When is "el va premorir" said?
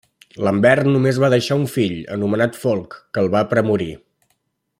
3.25-3.91